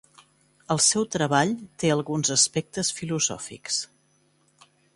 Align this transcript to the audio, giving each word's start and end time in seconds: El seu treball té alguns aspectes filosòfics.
El 0.75 0.79
seu 0.85 1.03
treball 1.15 1.51
té 1.83 1.91
alguns 1.97 2.33
aspectes 2.37 2.91
filosòfics. 3.01 3.81